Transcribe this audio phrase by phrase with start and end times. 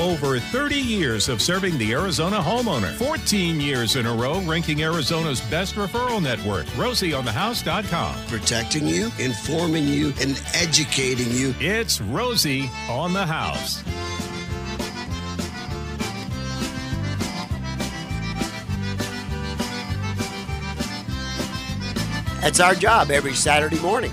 [0.00, 2.90] Over 30 years of serving the Arizona homeowner.
[2.94, 6.64] 14 years in a row ranking Arizona's best referral network.
[6.74, 8.26] Rosie on the RosieOnTheHouse.com.
[8.28, 11.54] Protecting you, informing you, and educating you.
[11.60, 13.82] It's Rosie on the House.
[22.40, 24.12] That's our job every Saturday morning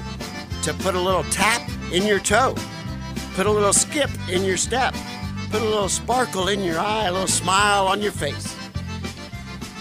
[0.64, 1.62] to put a little tap
[1.94, 2.56] in your toe,
[3.36, 4.94] put a little skip in your step,
[5.50, 8.56] put a little sparkle in your eye, a little smile on your face.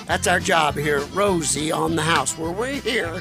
[0.07, 3.21] That's our job here at Rosie on the House, where we're here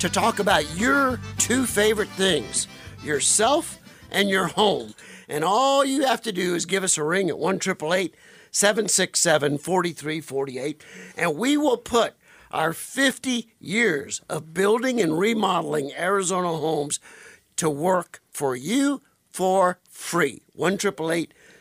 [0.00, 2.68] to talk about your two favorite things
[3.02, 3.78] yourself
[4.10, 4.92] and your home.
[5.28, 10.84] And all you have to do is give us a ring at 1 767 4348,
[11.16, 12.14] and we will put
[12.50, 17.00] our 50 years of building and remodeling Arizona homes
[17.56, 20.42] to work for you for free.
[20.52, 20.78] 1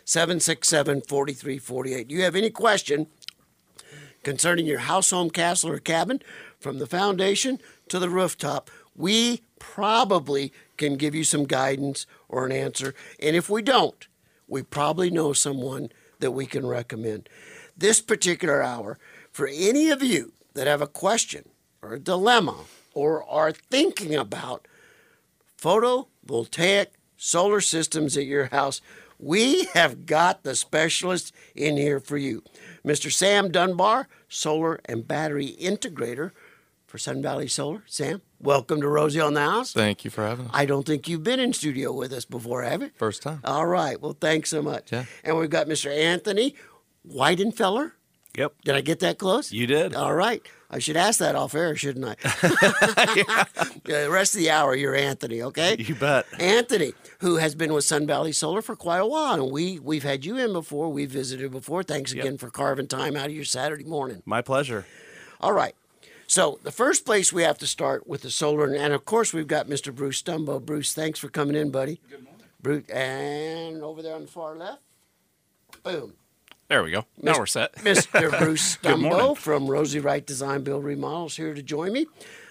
[0.06, 2.10] 767 4348.
[2.10, 3.08] You have any question
[4.24, 6.22] concerning your house, home, castle, or cabin,
[6.60, 12.52] from the foundation to the rooftop, we probably can give you some guidance or an
[12.52, 12.96] answer.
[13.20, 14.08] And if we don't,
[14.48, 17.30] we probably know someone that we can recommend.
[17.78, 18.98] This particular hour,
[19.32, 21.50] for any of you that have a question
[21.82, 22.56] or a dilemma
[22.94, 24.68] or are thinking about
[25.62, 28.82] photovoltaic solar systems at your house,
[29.20, 32.44] we have got the specialist in here for you.
[32.86, 33.12] Mr.
[33.12, 36.32] Sam Dunbar, solar and battery integrator
[36.86, 37.84] for Sun Valley Solar.
[37.88, 39.74] Sam, welcome to Rosie on the House.
[39.74, 40.52] Thank you for having us.
[40.54, 42.92] I don't think you've been in studio with us before, have you?
[42.96, 43.42] First time.
[43.44, 44.00] All right.
[44.00, 44.92] Well, thanks so much.
[44.92, 45.06] Yeah.
[45.24, 45.94] And we've got Mr.
[45.96, 46.56] Anthony
[47.08, 47.94] Weidenfeller.
[48.38, 48.54] Yep.
[48.64, 49.52] Did I get that close?
[49.52, 49.96] You did.
[49.96, 50.42] All right.
[50.70, 52.16] I should ask that off air, shouldn't I?
[53.16, 53.44] yeah.
[53.86, 55.78] The rest of the hour, you're Anthony, okay?
[55.78, 56.26] You bet.
[56.40, 60.04] Anthony, who has been with Sun Valley Solar for quite a while, and we we've
[60.04, 60.92] had you in before.
[60.92, 61.84] We visited before.
[61.84, 64.22] Thanks again for carving time out of your Saturday morning.
[64.26, 64.86] My pleasure.
[65.40, 65.76] All right.
[66.28, 69.48] So the first place we have to start with the solar, and of course we've
[69.48, 69.94] got Mr.
[69.94, 70.64] Bruce Stumbo.
[70.64, 72.02] Bruce, thanks for coming in, buddy.
[72.10, 72.46] Good morning.
[72.62, 74.82] Bruce, and over there on the far left,
[75.84, 76.14] boom.
[76.68, 77.06] There we go.
[77.22, 77.74] Now we're set.
[77.76, 78.38] Mr.
[78.40, 82.08] Bruce Stumbo from Rosie Wright Design Build Remodels here to join me.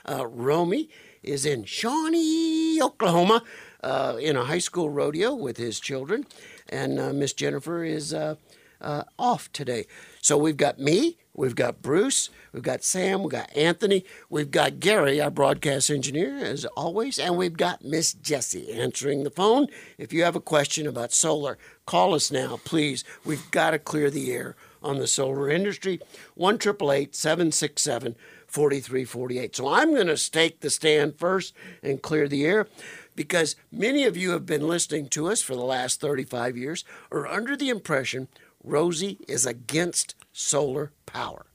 [0.09, 0.89] Uh, Romy
[1.23, 3.43] is in Shawnee, Oklahoma,
[3.83, 6.27] uh, in a high school rodeo with his children,
[6.69, 8.37] and uh, Miss Jennifer is uh,
[8.81, 9.87] uh, off today.
[10.21, 14.81] So we've got me, we've got Bruce, we've got Sam, we've got Anthony, we've got
[14.81, 19.67] Gary, our broadcast engineer, as always, and we've got Miss Jessie answering the phone.
[19.99, 23.05] If you have a question about solar, call us now, please.
[23.25, 26.01] We've got to clear the air on the solar industry.
[26.35, 29.57] 1 767 4348.
[29.57, 32.69] So I'm going to stake the stand first and clear the air
[33.17, 37.27] because many of you have been listening to us for the last 35 years are
[37.27, 38.29] under the impression
[38.63, 41.47] Rosie is against solar power.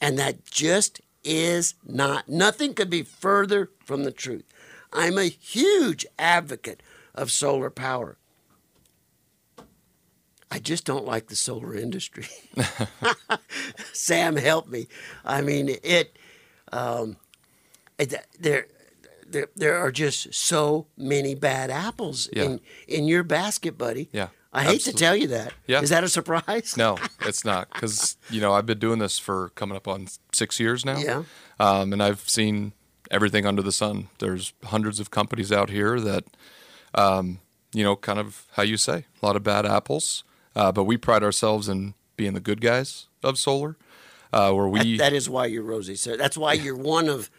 [0.00, 2.28] And that just is not.
[2.28, 4.44] Nothing could be further from the truth.
[4.92, 6.82] I'm a huge advocate
[7.14, 8.16] of solar power.
[10.50, 12.26] I just don't like the solar industry.
[13.92, 14.88] Sam, help me.
[15.24, 16.16] I mean, it.
[16.72, 17.16] Um,
[17.98, 18.66] it there,
[19.26, 22.44] there, there are just so many bad apples Yeah.
[22.44, 24.08] in in your basket, buddy.
[24.12, 25.54] Yeah, I hate to tell you that.
[25.66, 25.80] Yeah.
[25.80, 26.76] Is that a surprise?
[26.76, 30.60] No, it's not because you know I've been doing this for coming up on six
[30.60, 30.98] years now.
[30.98, 31.22] Yeah.
[31.58, 32.72] um, and I've seen
[33.10, 34.08] everything under the sun.
[34.18, 36.24] There's hundreds of companies out here that,
[36.94, 37.40] um,
[37.74, 40.24] you know, kind of how you say, a lot of bad apples.
[40.56, 43.76] Uh, but we pride ourselves in being the good guys of solar,
[44.32, 45.96] uh, where we That- that is why you're Rosie.
[45.96, 47.30] So that's why you're one of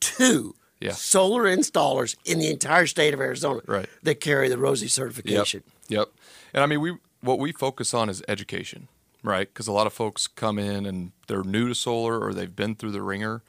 [0.00, 0.92] two Yeah.
[0.92, 3.88] solar installers in the entire state of Arizona Right.
[4.02, 5.62] that carry the Rosie certification.
[5.66, 5.74] Yep.
[5.90, 8.88] And I mean, we what we focus on is education,
[9.22, 9.48] right?
[9.48, 12.74] Because a lot of folks come in and they're new to solar or they've been
[12.74, 13.42] through the ringer,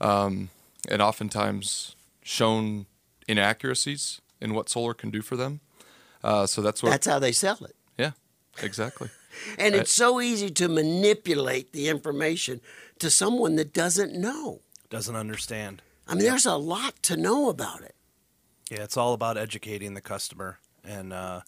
[0.00, 0.50] um,
[0.88, 2.86] and oftentimes shown
[3.26, 5.60] inaccuracies in what solar can do for them.
[6.22, 6.90] Uh, so that's what.
[6.90, 7.76] That's how they sell it.
[7.96, 8.12] yeah.
[8.62, 9.10] Exactly.
[9.56, 12.60] And it's so easy to manipulate the information
[12.98, 14.60] to someone that doesn't know.
[14.90, 15.80] Doesn't understand.
[16.08, 17.94] I mean, there's a lot to know about it.
[18.68, 21.42] Yeah, it's all about educating the customer, and uh,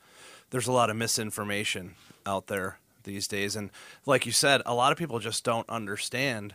[0.50, 1.94] there's a lot of misinformation
[2.26, 3.56] out there these days.
[3.56, 3.70] And
[4.06, 6.54] like you said, a lot of people just don't understand,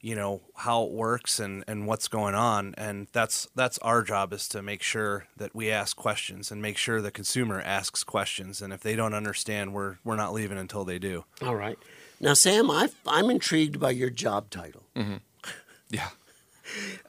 [0.00, 2.74] you know, how it works and, and what's going on.
[2.76, 6.76] And that's that's our job is to make sure that we ask questions and make
[6.76, 8.60] sure the consumer asks questions.
[8.60, 11.24] And if they don't understand, we're we're not leaving until they do.
[11.42, 11.78] All right.
[12.20, 14.84] Now, Sam, i I'm intrigued by your job title
[15.90, 16.08] Yeah.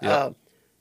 [0.01, 0.31] uh,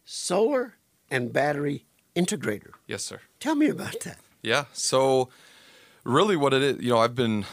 [0.04, 0.74] solar
[1.10, 1.84] and battery
[2.16, 2.72] integrator.
[2.86, 3.20] Yes, sir.
[3.40, 4.18] Tell me about that.
[4.44, 4.66] Yeah.
[4.72, 5.30] So
[6.04, 7.46] really what it is you know i've been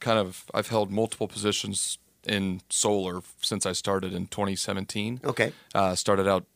[0.00, 5.52] kind of i've held multiple positions in solar since i started in 2017 Okay.
[5.74, 6.46] uh, started out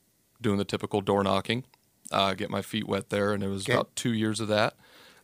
[0.40, 1.62] doing the typical door knocking
[2.10, 3.74] uh, get my feet wet there and it was Okay.
[3.74, 4.72] about two years of that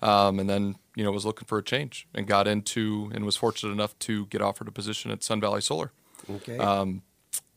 [0.02, 3.36] um, and then you know was looking for a change and got into and was
[3.36, 5.92] fortunate enough to get offered a position at sun valley solar
[6.28, 6.58] Okay.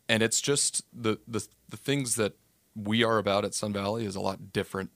[0.08, 2.38] and it's just the, the the things that
[2.74, 4.92] we are about at Sun Valley is a lot different.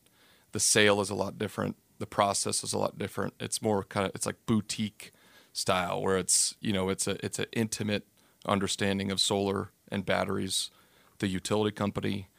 [0.53, 1.75] The sale is a lot different.
[1.99, 3.33] The process is a lot different.
[3.39, 5.11] It's more kind of it's like boutique
[5.53, 8.07] style where it's you know it's a it's an intimate
[8.45, 10.71] understanding of solar and batteries.
[11.19, 12.29] The utility company,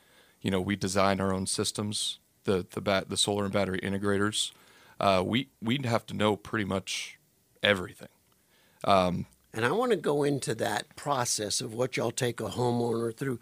[0.41, 2.19] you know, we design our own systems.
[2.45, 4.53] The the bat the solar and battery integrators,
[4.99, 7.19] uh, we we'd have to know pretty much
[7.63, 8.09] everything.
[9.53, 13.41] And I want to go into that process of what y'all take a homeowner through.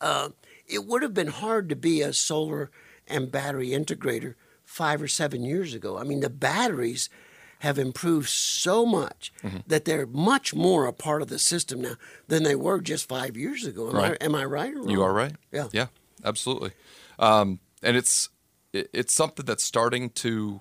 [0.00, 0.30] Uh,
[0.66, 2.70] it would have been hard to be a solar
[3.08, 4.34] and battery integrator
[4.70, 5.98] five or seven years ago.
[5.98, 7.10] I mean, the batteries
[7.58, 9.32] have improved so much
[9.66, 11.96] that they're much more a part of the system now
[12.28, 13.88] than they were just five years ago.
[13.90, 14.16] Am, Right.
[14.20, 14.88] I, am I right or wrong?
[14.90, 15.34] You are right.
[15.52, 15.66] Yeah.
[15.72, 15.86] Yeah.
[16.24, 16.70] Absolutely.
[17.18, 18.28] Um, and it's
[18.72, 20.60] it, it's something that's starting to,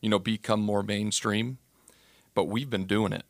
[0.00, 1.58] you know, become more mainstream.
[2.34, 3.24] But we've been doing it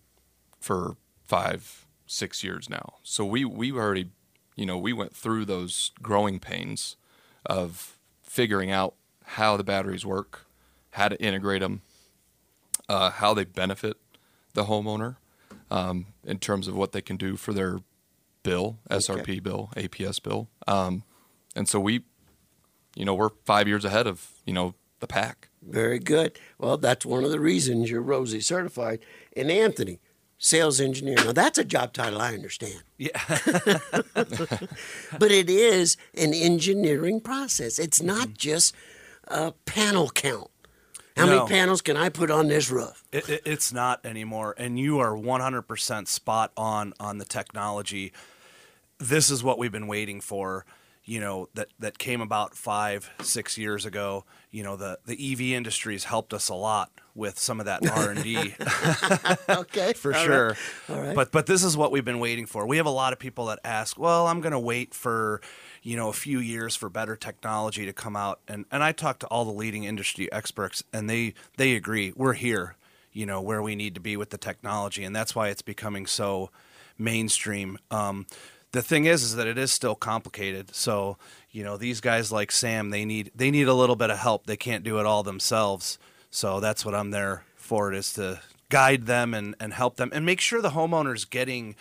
[0.60, 0.96] for
[1.26, 2.94] five, six years now.
[3.02, 4.10] So we we already,
[4.54, 6.96] you know, we went through those growing pains
[7.46, 8.94] of figuring out
[9.34, 10.46] how the batteries work,
[10.90, 11.82] how to integrate them,
[12.88, 13.96] uh, how they benefit
[14.54, 15.16] the homeowner
[15.70, 17.78] um, in terms of what they can do for their
[18.42, 20.48] bill, SRP bill, APS bill.
[20.66, 21.04] Um,
[21.54, 22.02] and so we,
[22.96, 25.48] you know, we're five years ahead of, you know, the pack.
[25.62, 26.38] Very good.
[26.58, 28.98] Well, that's one of the reasons you're Rosie certified.
[29.36, 30.00] And Anthony,
[30.38, 31.16] sales engineer.
[31.16, 32.82] Now, that's a job title I understand.
[32.98, 33.10] Yeah.
[34.14, 37.78] but it is an engineering process.
[37.78, 38.74] It's not just
[39.30, 40.50] a panel count.
[41.16, 41.36] How No.
[41.38, 43.04] many panels can I put on this roof?
[43.12, 48.12] It, it, it's not anymore, and you are 100% spot on on the technology.
[48.98, 50.64] This is what we've been waiting for.
[51.10, 54.24] You know that that came about five, six years ago.
[54.52, 57.84] You know the the EV industry has helped us a lot with some of that
[57.90, 58.54] R and D
[59.48, 60.24] Okay, for all right.
[60.24, 60.56] sure.
[60.88, 61.16] All right.
[61.16, 62.64] But but this is what we've been waiting for.
[62.64, 65.40] We have a lot of people that ask, "Well, I'm going to wait for,
[65.82, 69.18] you know, a few years for better technology to come out." And and I talk
[69.18, 72.12] to all the leading industry experts and they they agree.
[72.14, 72.76] We're here,
[73.12, 76.06] you know, where we need to be with the technology, and that's why it's becoming
[76.06, 76.50] so
[76.96, 77.78] mainstream.
[77.90, 78.26] Um,
[78.72, 80.74] the thing is, is that it is still complicated.
[80.74, 81.16] So,
[81.50, 84.46] you know, these guys like Sam, they need they need a little bit of help.
[84.46, 85.98] They can't do it all themselves.
[86.30, 90.24] So that's what I'm there for, is to guide them and, and help them and
[90.24, 91.74] make sure the homeowner's getting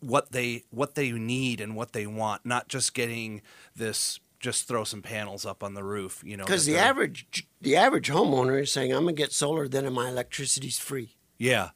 [0.00, 3.42] what they what they need and what they want, not just getting
[3.74, 6.22] this just throw some panels up on the roof.
[6.24, 9.92] You know, Because the average the average homeowner is saying, "I'm gonna get solar, then
[9.92, 11.70] my electricity's free." yeah,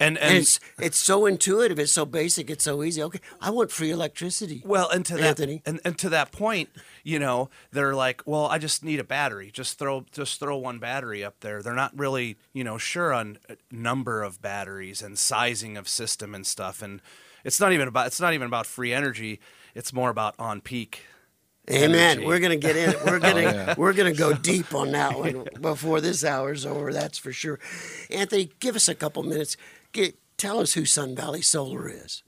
[0.00, 3.02] and And, and it's it's so intuitive, it's so basic, it's so easy.
[3.02, 4.62] Okay, I want free electricity.
[4.64, 5.62] Well, and to that Anthony.
[5.66, 6.68] and, and to that point,
[7.02, 9.50] you know, they're like, well, I just need a battery.
[9.50, 11.62] Just throw just throw one battery up there.
[11.62, 16.34] They're not really, you know, sure on uh, number of batteries and sizing of system
[16.34, 16.80] and stuff.
[16.80, 17.02] And
[17.44, 19.40] it's not even about it's not even about free energy.
[19.74, 21.02] It's more about on peak.
[21.70, 21.94] Amen.
[21.94, 22.26] energy.
[22.26, 22.94] We're gonna get in.
[23.04, 23.74] We're gonna yeah.
[23.76, 26.92] we're gonna go deep on that one before this hour's over.
[26.92, 27.58] That's for sure.
[28.10, 29.56] Anthony, give us a couple minutes.
[29.92, 32.22] Get, tell us who Sun Valley Solar is.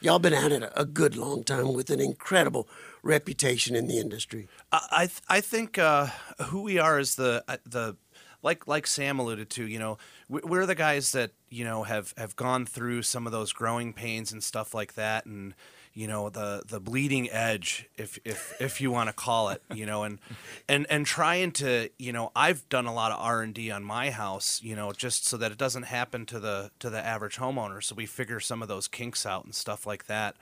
[0.00, 2.68] Y'all been at it a, good long time with an incredible
[3.02, 4.48] reputation in the industry.
[4.70, 6.08] I I, th- I think uh,
[6.48, 7.96] who we are is the uh, the
[8.42, 9.66] like like Sam alluded to.
[9.66, 13.32] You know, we- we're the guys that you know have have gone through some of
[13.32, 15.54] those growing pains and stuff like that, and
[15.94, 19.62] you know the the bleeding edge, if if if you want to call it.
[19.72, 20.18] You know, and
[20.68, 23.84] and and trying to you know I've done a lot of R and D on
[23.84, 24.60] my house.
[24.62, 27.82] You know, just so that it doesn't happen to the to the average homeowner.
[27.82, 30.36] So we figure some of those kinks out and stuff like that.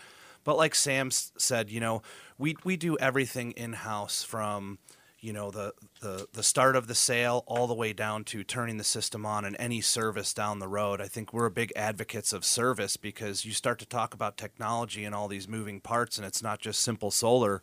[0.44, 2.02] But like Sam said, you know,
[2.38, 4.78] we we do everything in house from
[5.22, 8.76] you know the, the the start of the sale all the way down to turning
[8.76, 11.00] the system on and any service down the road.
[11.00, 15.14] I think we're big advocates of service because you start to talk about technology and
[15.14, 17.62] all these moving parts, and it's not just simple solar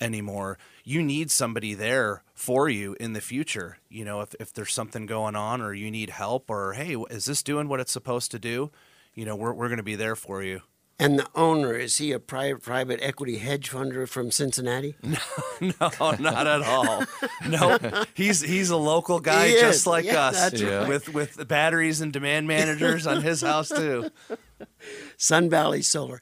[0.00, 0.58] anymore.
[0.84, 3.78] You need somebody there for you in the future.
[3.88, 7.24] You know, if, if there's something going on or you need help or, hey, is
[7.24, 8.70] this doing what it's supposed to do?
[9.14, 10.62] You know, we're, we're going to be there for you.
[11.04, 14.94] And the owner is he a private private equity hedge funder from Cincinnati?
[15.60, 15.68] No,
[16.00, 17.04] no, not at all.
[17.48, 17.78] No,
[18.14, 19.60] he's he's a local guy He is.
[19.60, 20.88] just like Yeah, us, that's right.
[20.88, 24.10] with with the batteries and demand managers on his house too.
[25.16, 26.20] Sun Valley Solar.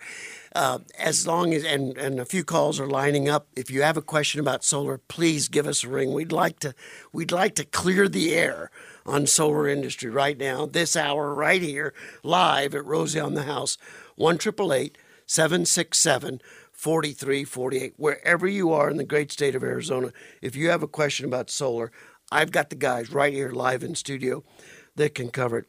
[0.54, 3.46] uh, as long as and and a few calls are lining up.
[3.56, 6.12] If you have a question about solar, please give us a ring.
[6.12, 6.74] We'd like to
[7.12, 8.70] we'd like to clear the air
[9.06, 13.78] on solar industry right now, this hour, right here, live at Rosie on the House,
[14.20, 14.96] one triple eight
[15.26, 16.40] seven six seven.
[16.72, 21.26] 4348 wherever you are in the great state of Arizona if you have a question
[21.26, 21.92] about solar
[22.32, 24.42] I've got the guys right here live in studio
[24.96, 25.66] that can cover it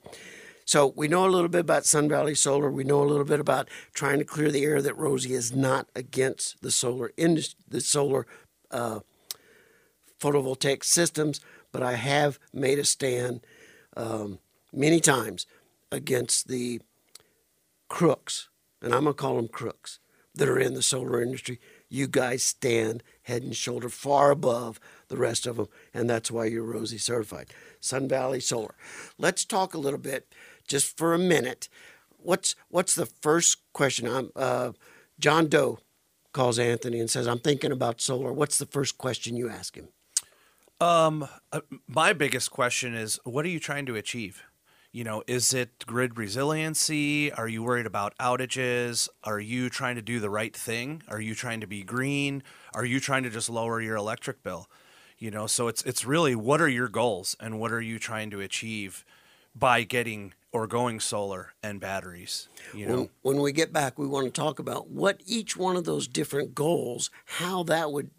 [0.72, 2.72] so we know a little bit about Sun Valley Solar.
[2.72, 5.90] We know a little bit about trying to clear the air that Rosie is not
[5.96, 8.26] against the solar industry, the solar
[8.70, 9.00] uh,
[10.20, 11.42] photovoltaic systems,
[11.74, 13.46] but I have made a stand
[13.98, 14.40] um,
[14.72, 15.46] many times
[15.92, 16.80] against the
[17.92, 18.48] crooks,
[18.82, 20.00] and I'm gonna call them crooks
[20.34, 21.60] that are in the solar industry.
[21.90, 24.80] You guys stand head and shoulder far above
[25.10, 27.48] the rest of them, and that's why you're Rosie certified.
[27.82, 28.76] Sun Valley Solar.
[29.18, 30.34] Let's talk a little bit
[30.66, 31.68] just for a minute.
[32.18, 34.08] What's what's the first question?
[34.08, 34.72] I'm, uh,
[35.20, 35.80] John Doe
[36.32, 39.90] calls Anthony and says, "I'm thinking about solar." What's the first question you ask him?
[40.80, 44.44] Um, uh, my biggest question is, what are you trying to achieve?
[44.92, 47.32] You know, is it grid resiliency?
[47.32, 49.08] Are you worried about outages?
[49.24, 51.02] Are you trying to do the right thing?
[51.08, 52.44] Are you trying to be green?
[52.74, 54.68] Are you trying to just lower your electric bill?
[55.18, 58.32] You know, so it's it's really what are your goals and what are you trying
[58.32, 59.06] to achieve
[59.56, 62.50] by getting or going solar and batteries.
[62.74, 65.78] You know, when, when we get back, we want to talk about what each one
[65.78, 68.10] of those different goals, how that would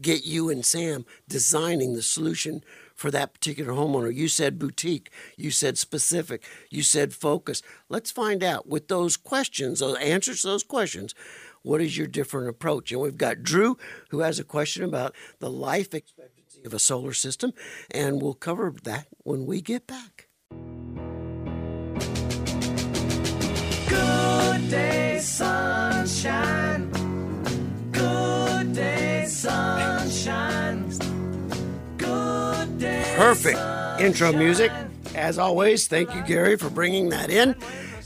[0.00, 2.62] get you and Sam designing the solution
[3.02, 4.14] for that particular homeowner.
[4.14, 7.60] You said boutique, you said specific, you said focus.
[7.88, 11.12] Let's find out with those questions, those answers to those questions,
[11.62, 12.92] what is your different approach?
[12.92, 13.76] And we've got Drew
[14.10, 17.52] who has a question about the life expectancy of a solar system,
[17.90, 20.28] and we'll cover that when we get back.
[33.32, 33.58] Perfect
[33.98, 34.70] intro music.
[35.14, 37.56] As always, thank you, Gary, for bringing that in.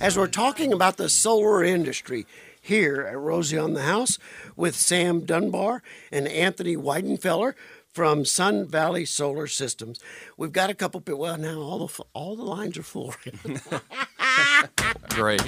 [0.01, 2.27] As we're talking about the solar industry
[2.61, 4.21] here at Rosie on the House
[4.55, 7.55] with Sam Dunbar and Anthony Weidenfeller
[7.93, 9.99] from Sun Valley Solar Systems.
[10.37, 11.03] We've got a couple.
[11.05, 13.13] Well, now all the all the lines are full.
[15.11, 15.43] Great.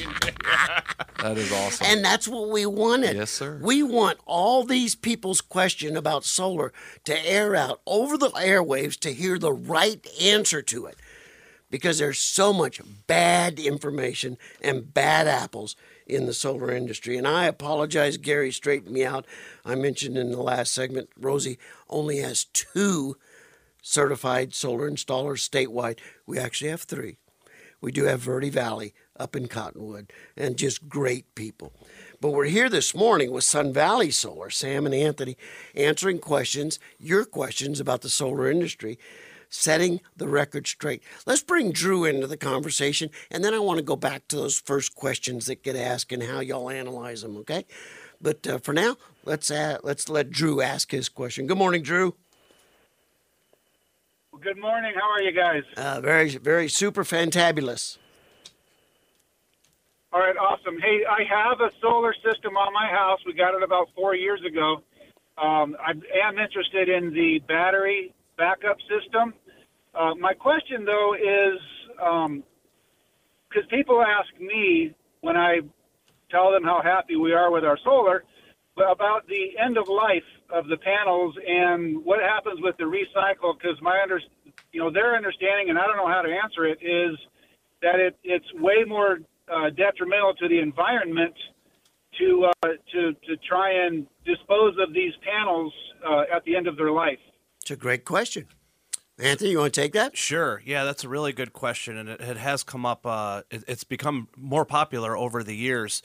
[1.22, 1.86] that is awesome.
[1.86, 3.16] And that's what we wanted.
[3.16, 3.60] Yes, sir.
[3.62, 6.72] We want all these people's question about solar
[7.04, 10.96] to air out over the airwaves to hear the right answer to it.
[11.70, 15.76] Because there's so much bad information and bad apples
[16.06, 17.18] in the solar industry.
[17.18, 19.26] And I apologize, Gary straightened me out.
[19.66, 21.58] I mentioned in the last segment, Rosie
[21.90, 23.18] only has two
[23.82, 25.98] certified solar installers statewide.
[26.26, 27.18] We actually have three.
[27.80, 31.72] We do have Verde Valley up in Cottonwood and just great people.
[32.20, 35.36] But we're here this morning with Sun Valley Solar, Sam and Anthony,
[35.74, 38.98] answering questions, your questions about the solar industry,
[39.48, 41.02] setting the record straight.
[41.26, 44.58] Let's bring Drew into the conversation, and then I want to go back to those
[44.58, 47.64] first questions that get asked and how y'all analyze them, okay?
[48.20, 51.46] But uh, for now, let's uh, let's let Drew ask his question.
[51.46, 52.14] Good morning, Drew.
[54.38, 54.92] Well, good morning.
[54.94, 55.62] How are you guys?
[55.76, 57.98] Uh, very very super fantabulous.
[60.12, 60.78] All right, awesome.
[60.80, 63.18] Hey, I have a solar system on my house.
[63.26, 64.82] We got it about four years ago.
[65.42, 65.90] Um, I
[66.26, 69.34] am interested in the battery backup system.
[69.94, 71.58] Uh, my question, though, is
[73.48, 75.60] because people ask me when I
[76.30, 78.24] tell them how happy we are with our solar,
[78.80, 83.54] about the end of life of the panels and what happens with the recycle.
[83.58, 84.20] Because my under,
[84.72, 87.18] you know, their understanding, and I don't know how to answer it, is
[87.82, 89.18] that it, it's way more
[89.52, 91.34] uh, detrimental to the environment
[92.18, 95.72] to uh, to to try and dispose of these panels
[96.06, 97.18] uh, at the end of their life.
[97.62, 98.46] It's a great question.
[99.20, 100.16] Anthony, you want to take that?
[100.16, 100.62] Sure.
[100.64, 103.04] Yeah, that's a really good question, and it, it has come up.
[103.04, 106.02] Uh, it, it's become more popular over the years,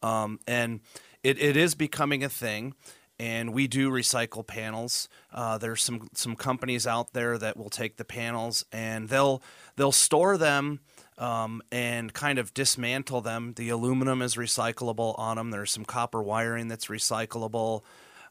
[0.00, 0.80] um, and
[1.22, 2.74] it, it is becoming a thing.
[3.18, 5.08] And we do recycle panels.
[5.32, 9.42] Uh, there's some some companies out there that will take the panels and they'll
[9.76, 10.80] they'll store them
[11.18, 13.52] um, and kind of dismantle them.
[13.54, 15.50] The aluminum is recyclable on them.
[15.50, 17.82] There's some copper wiring that's recyclable.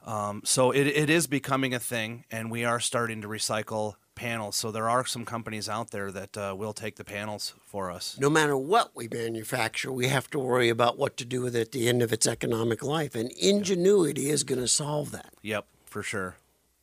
[0.05, 4.56] Um, so it, it is becoming a thing, and we are starting to recycle panels.
[4.56, 8.18] So there are some companies out there that uh, will take the panels for us.
[8.20, 11.62] No matter what we manufacture, we have to worry about what to do with it
[11.62, 15.34] at the end of its economic life, and ingenuity is going to solve that.
[15.41, 16.36] Yep, for sure.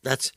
[0.03, 0.31] That's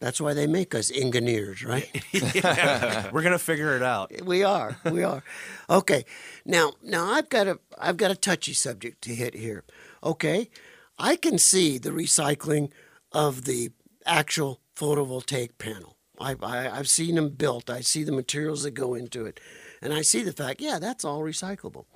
[0.00, 1.88] That's why they make us engineers, right?
[3.12, 4.12] We're gonna figure it out.
[4.24, 4.76] we are.
[4.84, 5.22] We are.
[5.70, 6.04] Okay.
[6.44, 9.64] Now, now I've got a I've got a touchy subject to hit here.
[10.02, 10.50] Okay.
[10.98, 12.70] I can see the recycling
[13.12, 13.70] of the
[14.04, 15.95] actual photovoltaic panel.
[16.20, 17.70] I, I I've seen them built.
[17.70, 19.40] I see the materials that go into it,
[19.82, 20.60] and I see the fact.
[20.60, 21.86] Yeah, that's all recyclable.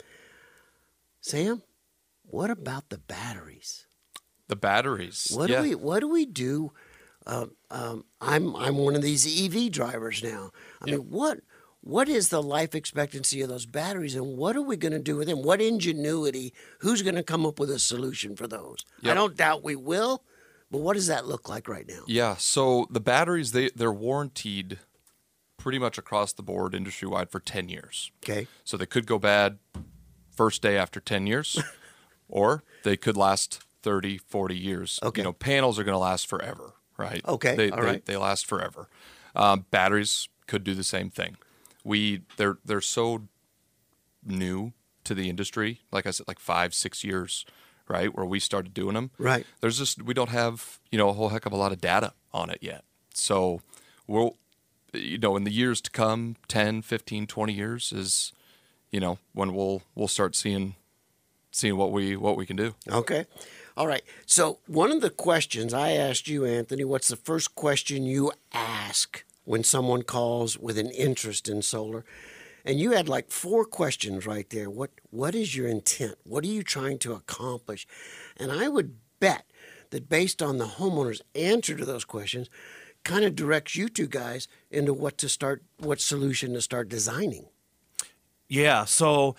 [1.20, 1.62] Sam,
[2.22, 3.86] what about the batteries?
[4.48, 5.28] The batteries.
[5.34, 5.62] What yeah.
[5.62, 6.72] do we What do we do?
[7.26, 10.50] Uh, um, I'm I'm one of these EV drivers now.
[10.80, 11.40] I mean, what
[11.82, 15.16] what is the life expectancy of those batteries, and what are we going to do
[15.16, 15.42] with them?
[15.42, 16.52] What ingenuity?
[16.80, 18.84] Who's going to come up with a solution for those?
[19.04, 20.22] I don't doubt we will,
[20.70, 22.02] but what does that look like right now?
[22.06, 24.78] Yeah, so the batteries they they're warranted
[25.56, 28.10] pretty much across the board industry wide for 10 years.
[28.24, 29.58] Okay, So they could go bad
[30.34, 31.62] first day after 10 years
[32.28, 34.98] or they could last 30, 40 years.
[35.02, 35.20] Okay.
[35.20, 37.20] You know, panels are going to last forever, right?
[37.26, 38.06] Okay, They all they, right.
[38.06, 38.88] they last forever.
[39.36, 41.36] Um, batteries could do the same thing.
[41.84, 43.28] We they're they're so
[44.24, 44.72] new
[45.04, 47.44] to the industry, like I said like 5, 6 years,
[47.90, 48.14] right?
[48.14, 49.44] Where we started doing them right.
[49.60, 52.12] there's just we don't have you know a whole heck of a lot of data
[52.32, 53.60] on it yet so
[54.06, 54.36] we'll
[54.94, 58.32] you know in the years to come 10 15 20 years is
[58.90, 60.74] you know when we'll we'll start seeing
[61.50, 63.26] seeing what we what we can do Okay.
[63.76, 64.02] All right.
[64.26, 69.24] So, one of the questions I asked you, Anthony, what's the first question you ask
[69.44, 72.04] when someone calls with an interest in solar?
[72.64, 74.70] And you had like four questions right there.
[74.70, 76.16] What what is your intent?
[76.24, 77.86] What are you trying to accomplish?
[78.36, 79.44] And I would bet
[79.90, 82.48] that based on the homeowner's answer to those questions,
[83.04, 87.46] kind of directs you two guys into what to start what solution to start designing.
[88.48, 88.84] Yeah.
[88.84, 89.36] So,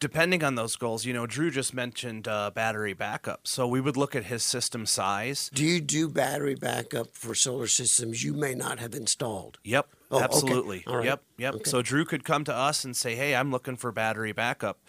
[0.00, 3.46] depending on those goals, you know, Drew just mentioned uh, battery backup.
[3.46, 5.50] So we would look at his system size.
[5.52, 9.58] Do you do battery backup for solar systems you may not have installed?
[9.64, 9.88] Yep.
[10.14, 10.24] Oh, okay.
[10.24, 10.84] absolutely.
[10.86, 11.22] Yep.
[11.38, 11.54] Yep.
[11.54, 11.70] Okay.
[11.70, 14.80] So Drew could come to us and say, "Hey, I'm looking for battery backup."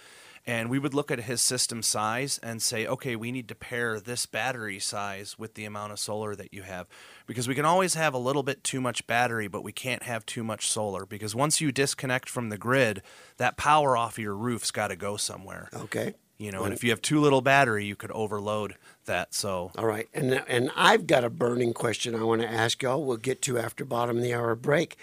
[0.48, 4.00] And we would look at his system size and say, okay, we need to pair
[4.00, 6.88] this battery size with the amount of solar that you have.
[7.26, 10.24] Because we can always have a little bit too much battery, but we can't have
[10.24, 11.08] too much solar.
[11.08, 13.02] Because once you disconnect from the grid,
[13.38, 15.68] that power off of your roof's got to go somewhere.
[15.74, 16.14] Okay.
[16.38, 19.34] You know, and if you have too little battery, you could overload that.
[19.34, 23.04] So, All right, and and I've got a burning question I want to ask y'all.
[23.04, 24.98] We'll get to after bottom of the hour break.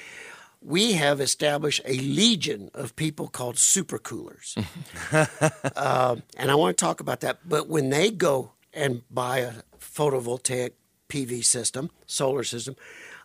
[0.60, 4.56] We have established a legion of people called supercoolers,
[5.76, 7.38] um, and I want to talk about that.
[7.48, 10.72] But when they go and buy a photovoltaic
[11.08, 12.76] PV system, solar system,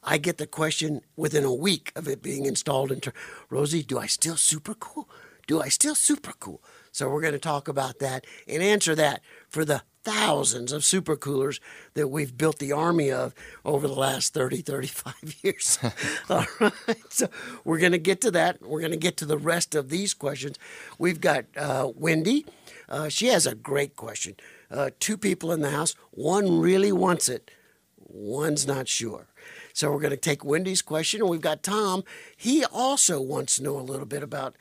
[0.03, 2.91] I get the question within a week of it being installed.
[2.91, 3.11] Into
[3.49, 5.09] Rosie, do I still super cool?
[5.45, 6.61] Do I still super cool?
[6.97, 11.59] So we're going to talk about that and answer that for the thousands of supercoolers
[11.93, 15.77] that we've built the army of over the last 30, 35 years.
[16.31, 16.73] All right.
[17.09, 17.29] So
[17.63, 18.63] we're going to get to that.
[18.63, 20.57] We're going to get to the rest of these questions.
[20.97, 22.47] We've got uh, Wendy.
[22.89, 24.35] Uh, she has a great question.
[24.71, 25.93] Uh, two people in the house.
[26.09, 27.51] One really wants it,
[27.99, 29.27] one's not sure.
[29.71, 32.03] So we're going to take Wendy's question, and we've got Tom.
[32.35, 34.55] He also wants to know a little bit about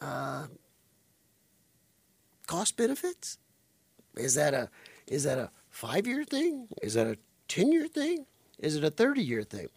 [0.00, 0.46] uh,
[2.46, 3.38] cost benefits.
[4.16, 4.70] Is that a
[5.06, 6.68] is that a five year thing?
[6.82, 8.26] Is that a ten year thing?
[8.58, 9.68] Is it a thirty year thing?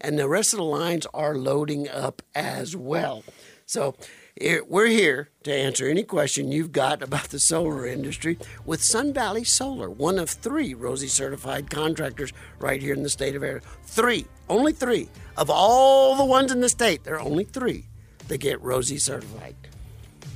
[0.00, 3.24] And the rest of the lines are loading up as well.
[3.66, 3.96] So
[4.40, 9.12] eh, we're here to answer any question you've got about the solar industry with Sun
[9.12, 13.72] Valley Solar, one of three Rosie certified contractors right here in the state of Arizona.
[13.84, 17.04] Three, only three of all the ones in the state.
[17.04, 17.84] There are only three
[18.28, 19.54] that get Rosie certified.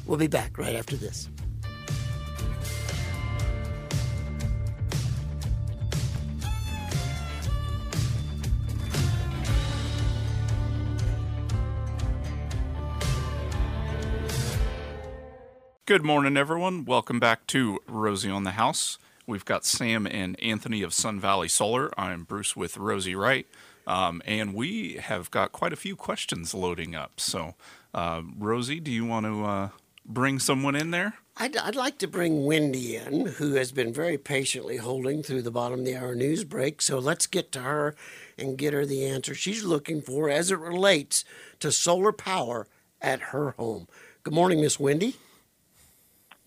[0.07, 1.29] We'll be back right after this.
[15.93, 16.87] Good morning, everyone.
[16.87, 18.97] Welcome back to Rosie on the House.
[19.27, 21.91] We've got Sam and Anthony of Sun Valley Solar.
[22.01, 23.47] I'm Bruce with Rosie Wright.
[23.87, 27.21] Um, and we have got quite a few questions loading up.
[27.21, 27.57] So,
[27.93, 29.69] uh, Rosie, do you want to uh,
[30.07, 31.13] bring someone in there?
[31.37, 35.51] I'd, I'd like to bring Wendy in, who has been very patiently holding through the
[35.51, 36.81] bottom of the hour news break.
[36.81, 37.95] So let's get to her
[38.39, 41.23] and get her the answer she's looking for as it relates
[41.61, 42.67] to solar power
[43.03, 43.89] at her home.
[44.23, 45.17] Good morning, Miss Wendy.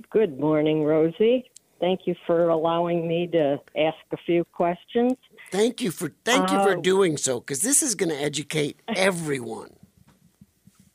[0.10, 1.50] Good morning, Rosie.
[1.80, 5.14] Thank you for allowing me to ask a few questions.
[5.52, 8.80] Thank you for thank you for Uh, doing so because this is going to educate
[8.96, 9.72] everyone.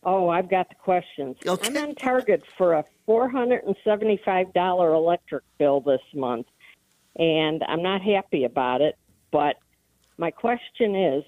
[0.02, 1.36] Oh, I've got the questions.
[1.46, 1.68] Okay.
[1.68, 6.46] I'm on target for a $475 electric bill this month,
[7.16, 8.96] and I'm not happy about it.
[9.30, 9.56] But
[10.16, 11.24] my question is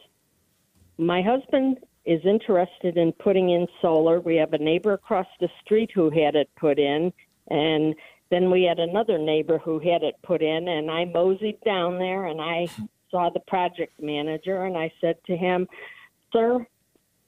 [0.96, 4.20] my husband is interested in putting in solar.
[4.20, 7.12] We have a neighbor across the street who had it put in,
[7.48, 7.94] and
[8.30, 10.68] then we had another neighbor who had it put in.
[10.68, 12.66] And I moseyed down there and I
[13.10, 15.68] saw the project manager, and I said to him,
[16.32, 16.66] Sir,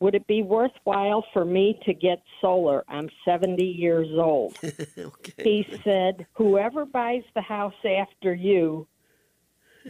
[0.00, 2.84] would it be worthwhile for me to get solar?
[2.88, 4.56] I'm 70 years old.
[5.38, 8.86] He said, Whoever buys the house after you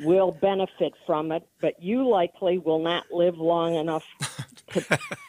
[0.02, 4.04] will benefit from it, but you likely will not live long enough
[4.72, 4.98] to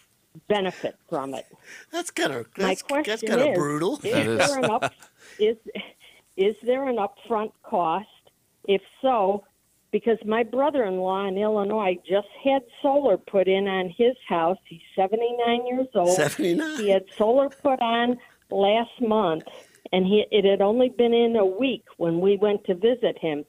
[0.47, 1.45] benefit from it.
[1.91, 3.95] That's kind of My that's, question that's kind of is, brutal.
[3.97, 4.37] Is That is.
[4.37, 4.93] there an up
[5.39, 5.57] is
[6.37, 8.07] is there an upfront cost?
[8.67, 9.43] If so,
[9.91, 14.57] because my brother-in-law in Illinois just had solar put in on his house.
[14.67, 16.15] He's 79 years old.
[16.15, 16.77] 79.
[16.77, 18.17] He had solar put on
[18.49, 19.43] last month,
[19.93, 23.45] and he it had only been in a week when we went to visit him.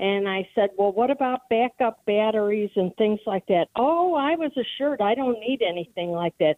[0.00, 4.52] And I said, "Well, what about backup batteries and things like that?" Oh, I was
[4.56, 6.56] assured I don't need anything like that.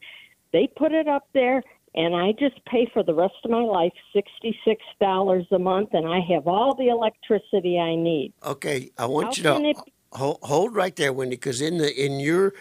[0.52, 1.62] They put it up there,
[1.94, 6.06] and I just pay for the rest of my life sixty-six dollars a month, and
[6.06, 8.32] I have all the electricity I need.
[8.44, 9.76] Okay, I want How you to it-
[10.12, 12.52] hold, hold right there, Wendy, because in the in your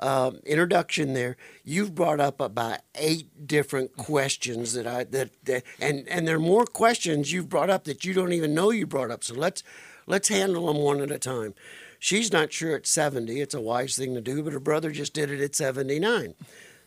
[0.00, 6.08] um, introduction there, you've brought up about eight different questions that I that, that and
[6.08, 9.10] and there are more questions you've brought up that you don't even know you brought
[9.10, 9.22] up.
[9.22, 9.62] So let's
[10.06, 11.54] let's handle them one at a time.
[11.98, 15.14] She's not sure at seventy; it's a wise thing to do, but her brother just
[15.14, 16.34] did it at seventy-nine.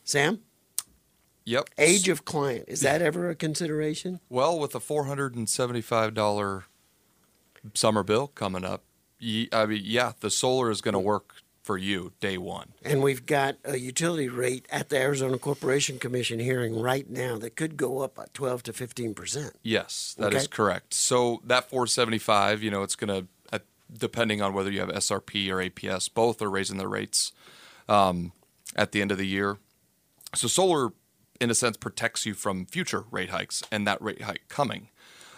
[0.03, 0.39] Sam,
[1.45, 1.69] Yep.
[1.77, 4.19] age of client is that ever a consideration?
[4.29, 6.65] Well, with a four hundred and seventy-five dollar
[7.73, 8.83] summer bill coming up,
[9.21, 12.73] I mean, yeah, the solar is going to work for you day one.
[12.83, 17.55] And we've got a utility rate at the Arizona Corporation Commission hearing right now that
[17.55, 19.53] could go up by 12 to 15 percent.
[19.63, 20.47] Yes, that is Okay.
[20.51, 20.93] correct.
[20.93, 23.27] So that 475, you know, it's going to,
[23.97, 27.31] depending on whether you have SRP or APS, both are raising their rates
[27.89, 28.31] um,
[28.75, 29.57] at the end of the year.
[30.35, 30.91] So solar,
[31.41, 34.89] in a sense, protects you from future rate hikes and that rate hike coming.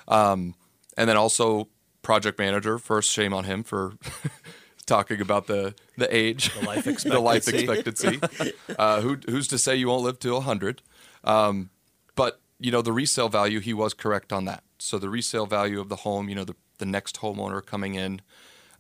[0.07, 0.55] Um,
[0.97, 1.67] and then also,
[2.01, 2.77] project manager.
[2.79, 3.93] First, shame on him for
[4.87, 8.15] talking about the the age, The life the life expectancy.
[8.15, 8.53] expectancy.
[8.79, 10.81] uh, who, who's to say you won't live to hundred?
[11.23, 11.69] Um,
[12.15, 13.59] but you know the resale value.
[13.59, 14.63] He was correct on that.
[14.79, 16.29] So the resale value of the home.
[16.29, 18.21] You know the the next homeowner coming in,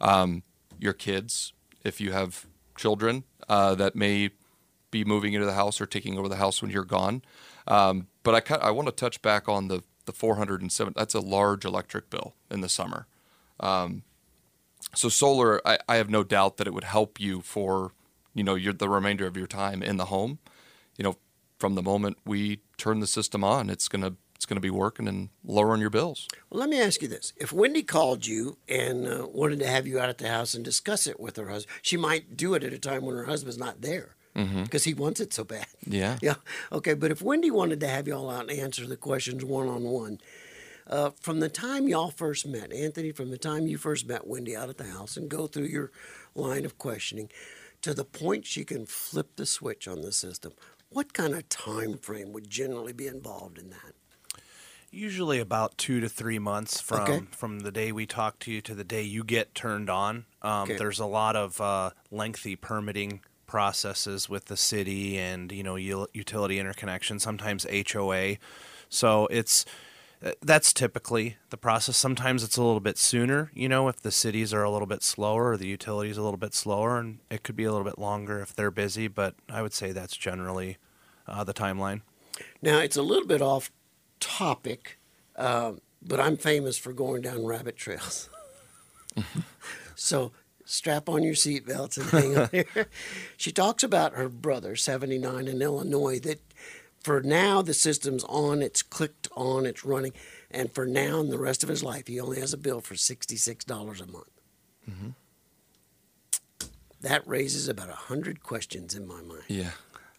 [0.01, 0.43] um,
[0.79, 4.29] your kids, if you have children uh, that may
[4.91, 7.21] be moving into the house or taking over the house when you're gone.
[7.67, 10.93] Um, but I I want to touch back on the the 407.
[10.95, 13.07] That's a large electric bill in the summer.
[13.59, 14.03] Um,
[14.95, 17.91] so solar, I, I have no doubt that it would help you for
[18.33, 20.39] you know your the remainder of your time in the home.
[20.97, 21.15] You know,
[21.59, 25.29] from the moment we turn the system on, it's gonna it's gonna be working and
[25.43, 26.27] lowering your bills.
[26.49, 29.87] Well, let me ask you this: If Wendy called you and uh, wanted to have
[29.87, 32.63] you out at the house and discuss it with her husband, she might do it
[32.63, 34.15] at a time when her husband's not there
[34.63, 35.65] because he wants it so bad.
[35.83, 36.17] Yeah.
[36.21, 36.35] Yeah.
[36.71, 36.93] Okay.
[36.93, 40.19] But if Wendy wanted to have y'all out and answer the questions one on one,
[40.89, 44.55] uh, from the time y'all first met, Anthony, from the time you first met Wendy
[44.55, 45.91] out at the house and go through your
[46.35, 47.29] line of questioning
[47.81, 50.53] to the point she can flip the switch on the system,
[50.89, 53.93] what kind of time frame would generally be involved in that?
[54.89, 57.21] Usually about two to three months from Okay.
[57.31, 60.25] from the day we talk to you to the day you get turned on.
[60.41, 60.77] Um, Okay.
[60.77, 66.57] There's a lot of uh, lengthy permitting processes with the city and you know utility
[66.57, 68.37] interconnection, sometimes HOA.
[68.89, 69.65] So it's
[70.41, 71.95] that's typically the process.
[71.95, 75.03] Sometimes it's a little bit sooner, you know, if the cities are a little bit
[75.03, 77.99] slower or the utilities a little bit slower, and it could be a little bit
[77.99, 79.07] longer if they're busy.
[79.07, 80.77] But I would say that's generally
[81.27, 82.01] uh, the timeline.
[82.61, 83.71] Now, it's a little bit off
[84.19, 84.99] topic,
[85.35, 88.29] um, but I'm famous for going down rabbit trails.
[89.95, 90.31] so
[90.65, 92.87] strap on your seatbelts and hang on here.
[93.37, 96.41] She talks about her brother, 79 in Illinois, that
[96.99, 100.13] for now the system's on, it's clicked on, it's running,
[100.51, 102.95] and for now and the rest of his life, he only has a bill for
[102.95, 104.25] $66 a month.
[104.89, 105.09] Mm-hmm.
[107.01, 109.43] That raises about 100 questions in my mind.
[109.47, 109.71] Yeah.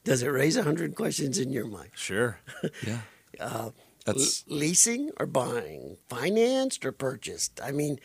[0.04, 1.90] Does it raise 100 questions in your mind?
[1.94, 2.38] Sure.
[2.86, 3.00] Yeah.
[3.40, 3.74] Uh, l-
[4.06, 7.60] That's leasing or buying, financed or purchased.
[7.62, 7.98] I mean,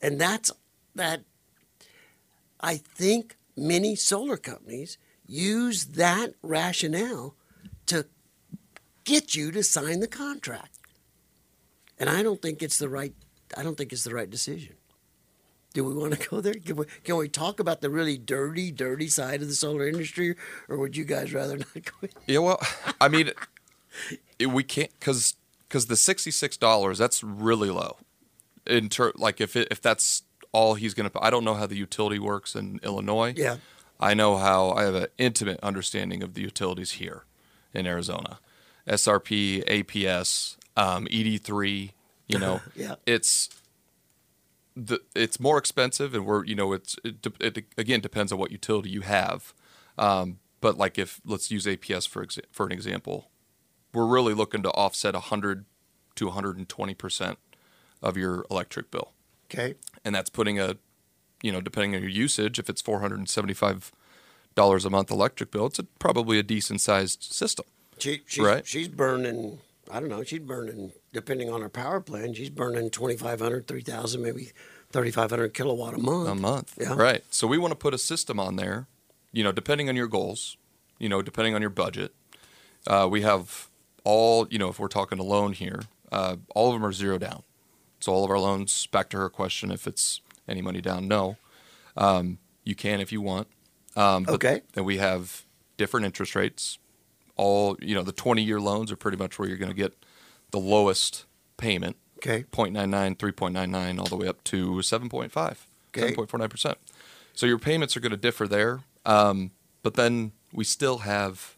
[0.00, 0.50] and that's
[0.94, 1.24] that.
[2.60, 7.34] I think many solar companies use that rationale
[7.86, 8.06] to
[9.04, 10.78] get you to sign the contract,
[11.98, 13.14] and I don't think it's the right.
[13.56, 14.74] I don't think it's the right decision.
[15.74, 16.54] Do we want to go there?
[16.54, 20.36] Can we, can we talk about the really dirty, dirty side of the solar industry,
[20.68, 21.92] or would you guys rather not go?
[22.02, 22.08] in?
[22.26, 22.60] Yeah, well,
[23.00, 23.30] I mean,
[24.38, 25.36] it, we can't because
[25.68, 27.96] because the sixty six dollars that's really low.
[28.66, 31.66] In ter- like if it, if that's all he's going to, I don't know how
[31.66, 33.34] the utility works in Illinois.
[33.36, 33.56] Yeah.
[33.98, 37.24] I know how I have an intimate understanding of the utilities here
[37.72, 38.38] in Arizona.
[38.88, 41.92] SRP, APS, um, ED3,
[42.28, 42.96] you know, Yeah.
[43.06, 43.48] it's
[44.74, 48.38] the it's more expensive and we're you know it's it, de- it again depends on
[48.38, 49.52] what utility you have.
[49.98, 53.28] Um, but like if let's use APS for exa- for an example,
[53.92, 55.66] we're really looking to offset 100
[56.14, 57.38] to 120 percent
[58.02, 59.12] of your electric bill
[59.52, 59.74] Okay.
[60.04, 60.76] and that's putting a
[61.42, 63.92] you know depending on your usage if it's 475
[64.54, 67.64] dollars a month electric bill it's a, probably a decent sized system
[68.02, 68.66] She, she's, Right.
[68.66, 69.60] she's burning,
[69.90, 74.50] I don't know, she's burning, depending on her power plan, she's burning 2,500, 3,000, maybe
[74.90, 76.28] 3,500 kilowatt a month.
[76.28, 76.94] a month Yeah.
[76.94, 78.86] right so we want to put a system on there
[79.32, 80.58] you know depending on your goals
[80.98, 82.12] you know depending on your budget
[82.86, 83.70] uh, we have
[84.04, 87.16] all you know if we're talking a loan here uh, all of them are zero
[87.16, 87.42] down
[88.00, 91.36] so all of our loans back to her question if it's any money down no
[91.96, 93.48] um, you can if you want
[93.96, 94.60] um, but Okay.
[94.74, 95.46] then we have
[95.78, 96.76] different interest rates
[97.42, 99.92] all you know the 20 year loans are pretty much where you're going to get
[100.50, 101.24] the lowest
[101.56, 102.44] payment Okay.
[102.52, 105.56] 0.99 3.99 all the way up to 7.5
[105.96, 106.14] Okay.
[106.14, 106.76] 7.49%
[107.34, 109.50] so your payments are going to differ there um,
[109.82, 111.56] but then we still have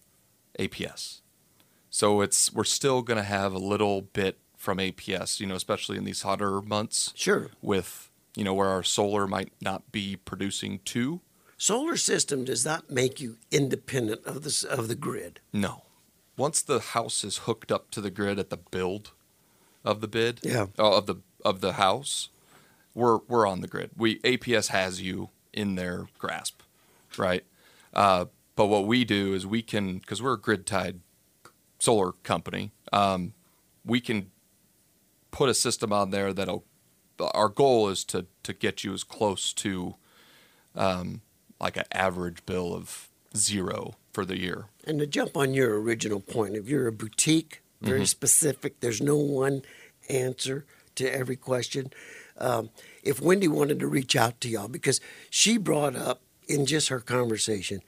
[0.58, 1.20] aps
[1.90, 5.96] so it's we're still going to have a little bit from aps you know especially
[5.98, 7.50] in these hotter months Sure.
[7.60, 11.20] with you know where our solar might not be producing two
[11.56, 15.40] Solar system does not make you independent of the, of the grid.
[15.52, 15.82] No.
[16.36, 19.12] Once the house is hooked up to the grid at the build
[19.84, 20.66] of the bid, Yeah.
[20.78, 22.28] oh, of the of the house,
[22.94, 23.90] we're we're on the grid.
[23.96, 26.60] We APS has you in their grasp,
[27.16, 27.44] right?
[27.92, 28.24] Uh,
[28.56, 31.00] but what we do is we can because we're a grid tied
[31.78, 32.72] solar company.
[32.92, 33.34] Um,
[33.84, 34.30] we can
[35.30, 36.64] put a system on there that'll.
[37.20, 39.94] Our goal is to to get you as close to,
[40.74, 41.20] um,
[41.64, 44.66] like an average bill of zero for the year.
[44.86, 49.16] And to jump on your original point, if you're a boutique, very specific, there's no
[49.16, 49.62] one
[50.08, 51.90] answer to every question.
[52.38, 52.68] Um,
[53.02, 55.00] if Wendy wanted to reach out to y'all, because
[55.30, 57.80] she brought up in just her conversation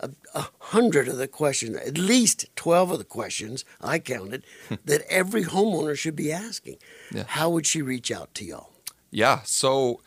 [0.00, 4.42] a, a hundred of the questions, at least 12 of the questions I counted,
[4.84, 6.78] that every homeowner should be asking.
[7.12, 7.24] Yeah.
[7.28, 8.70] How would she reach out to y'all?
[9.10, 10.00] Yeah, so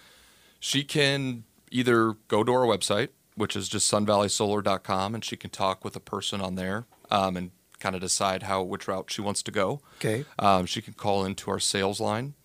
[0.60, 5.84] she can either go to our website, which is just sunvalleysolar.com, and she can talk
[5.84, 9.44] with a person on there um, and kind of decide how which route she wants
[9.44, 9.82] to go.
[9.98, 10.24] Okay.
[10.40, 12.36] Um, she can call into our sales line,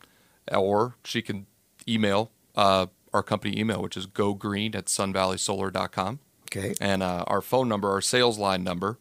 [0.52, 1.46] or she can
[1.86, 6.20] email uh, our company email, which is gogreen at sunvalleysolar.com.
[6.50, 6.74] Okay.
[6.80, 8.98] And uh, our phone number, our sales line number,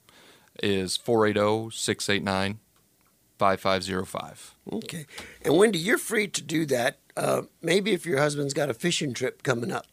[0.61, 2.59] is 480 689
[3.39, 4.55] 5505.
[4.73, 5.05] Okay.
[5.43, 6.99] And Wendy, you're free to do that.
[7.15, 9.87] Uh, maybe if your husband's got a fishing trip coming up.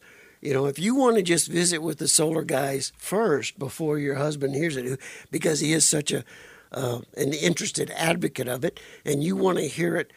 [0.44, 4.16] You know, if you want to just visit with the solar guys first before your
[4.16, 6.22] husband hears it, because he is such a
[6.70, 10.12] uh, an interested advocate of it, and you want to hear it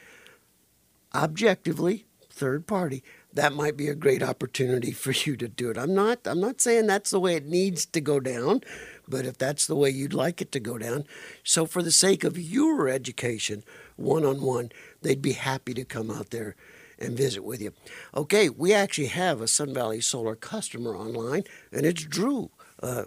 [1.16, 5.78] objectively, third party, that might be a great opportunity for you to do it.
[5.78, 8.64] I'm not I'm not saying that's the way it needs to go down,
[9.08, 11.06] but if that's the way you'd like it to go down,
[11.42, 13.64] so for the sake of your education,
[13.96, 16.58] one on one, they'd be happy to come out there
[17.00, 17.74] and visit with you.
[18.16, 22.50] Okay, we actually have a Sun Valley Solar customer online, and it's Drew.
[22.82, 23.06] Uh,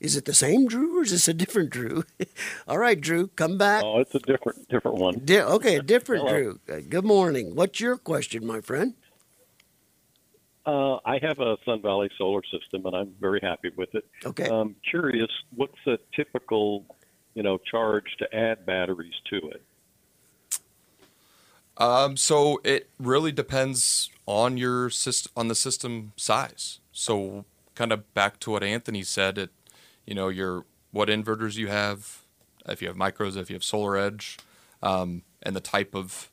[0.00, 2.04] is it the same Drew or is this a different Drew?
[2.68, 3.82] All right, Drew, come back.
[3.84, 5.20] Oh, it's a different different one.
[5.24, 6.60] Di- okay, a different Drew.
[6.68, 7.54] Uh, good morning.
[7.54, 8.94] What's your question, my friend?
[10.66, 14.06] Uh, I have a Sun Valley solar system, and I'm very happy with it.
[14.24, 14.48] Okay.
[14.48, 16.86] I'm curious, what's the typical,
[17.34, 19.62] you know, charge to add batteries to it?
[21.76, 26.80] Um, so it really depends on your system, on the system size.
[26.92, 29.50] So kind of back to what Anthony said, it,
[30.06, 32.22] you know, your what inverters you have,
[32.66, 34.38] if you have micros, if you have SolarEdge,
[34.82, 36.30] um, and the type of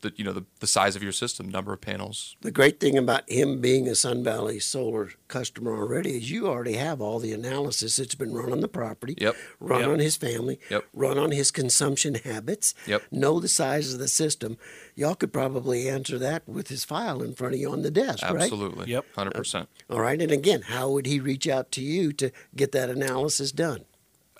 [0.00, 2.36] the you know the, the size of your system, number of panels.
[2.40, 6.74] The great thing about him being a Sun Valley Solar customer already is you already
[6.74, 9.36] have all the analysis that's been run on the property, Yep.
[9.60, 9.88] run Yep.
[9.90, 10.84] on his family, Yep.
[10.94, 13.02] run on his consumption habits, Yep.
[13.10, 14.56] know the size of the system.
[14.94, 18.22] Y'all could probably answer that with his file in front of you on the desk,
[18.24, 18.42] right?
[18.42, 18.90] Absolutely.
[18.90, 19.04] Yep.
[19.14, 19.68] Hundred percent.
[19.90, 20.20] All right.
[20.20, 23.84] And again, how would he reach out to you to get that analysis done?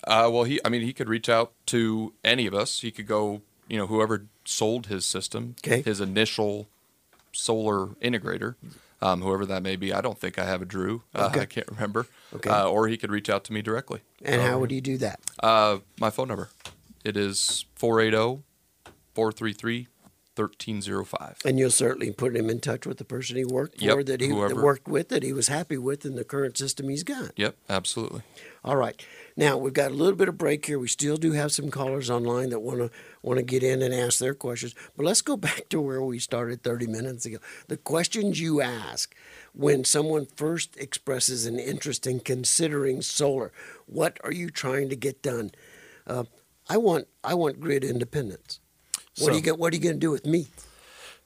[0.05, 2.81] Uh, well, he, I mean, he could reach out to any of us.
[2.81, 5.83] He could go, you know, whoever sold his system, Okay.
[5.83, 6.69] his initial
[7.33, 8.55] solar integrator,
[9.01, 9.93] um, whoever that may be.
[9.93, 11.03] I don't think I have a Drew.
[11.15, 11.41] Uh, Okay.
[11.43, 12.07] I can't remember.
[12.35, 12.51] Okay.
[12.51, 14.01] Uh, or he could reach out to me directly.
[14.25, 15.21] And how would he do that?
[15.41, 16.49] Uh, my phone number.
[17.05, 18.43] It is 480
[19.15, 19.87] 433
[20.39, 21.39] 1305.
[21.45, 24.21] And you'll certainly put him in touch with the person he worked for Yep, that
[24.21, 24.63] he whoever.
[24.63, 27.33] worked with that he was happy with in the current system he's got.
[27.37, 28.23] Yep, absolutely.
[28.65, 29.01] All right.
[29.37, 30.79] Now we've got a little bit of break here.
[30.79, 32.91] We still do have some callers online that want to
[33.23, 34.75] want to get in and ask their questions.
[34.97, 37.39] But let's go back to where we started 30 minutes ago.
[37.69, 39.15] The questions you ask
[39.55, 43.53] when someone first expresses an interest in considering solar.
[43.87, 45.53] What are you trying to get done?
[46.07, 46.25] Uh,
[46.69, 48.61] I want I want grid independence.
[49.21, 49.59] What do you get?
[49.59, 50.49] What are you going to do with me?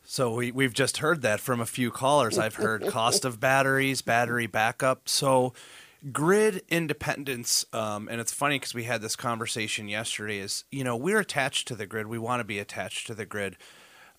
[0.04, 2.38] So we, we've just heard that from a few callers.
[2.38, 5.08] I've heard cost of batteries, battery backup.
[5.08, 5.52] So
[6.10, 10.38] grid independence, um, and it's funny because we had this conversation yesterday.
[10.38, 12.06] Is you know we're attached to the grid.
[12.06, 13.56] We want to be attached to the grid.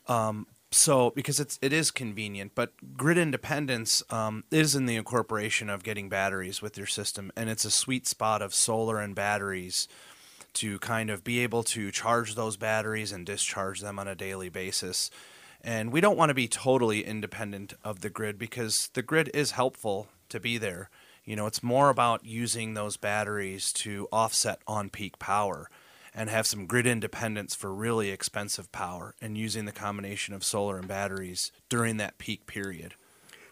[0.08, 5.70] Um, so because it's it is convenient, but grid independence um, is in the incorporation
[5.70, 9.88] of getting batteries with your system, and it's a sweet spot of solar and batteries
[10.54, 14.50] to kind of be able to charge those batteries and discharge them on a daily
[14.50, 15.10] basis.
[15.62, 19.52] And we don't want to be totally independent of the grid because the grid is
[19.52, 20.90] helpful to be there.
[21.24, 25.70] You know, it's more about using those batteries to offset on peak power
[26.14, 30.78] and have some grid independence for really expensive power and using the combination of solar
[30.78, 32.94] and batteries during that peak period.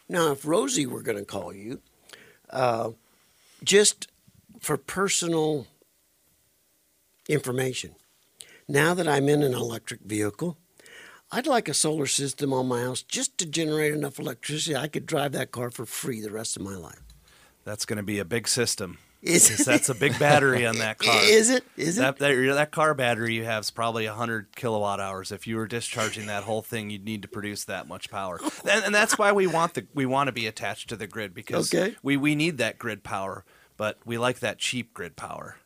[0.09, 1.81] Now, if Rosie were going to call you,
[2.49, 2.91] uh,
[3.63, 4.09] just
[4.59, 5.65] for personal
[7.27, 7.95] information,
[8.67, 10.57] now that I'm in an electric vehicle,
[11.31, 15.05] I'd like a solar system on my house just to generate enough electricity I could
[15.05, 17.01] drive that car for free the rest of my life.
[17.63, 18.97] That's going to be a big system.
[19.21, 21.15] Is that's a big battery on that car.
[21.23, 21.63] Is it?
[21.77, 22.01] Is it?
[22.01, 25.31] That, that, that car battery you have is probably 100 kilowatt hours.
[25.31, 28.39] If you were discharging that whole thing, you'd need to produce that much power.
[28.67, 31.35] And, and that's why we want the we want to be attached to the grid
[31.35, 31.95] because Okay.
[32.01, 33.45] we, we need that grid power,
[33.77, 35.57] but we like that cheap grid power.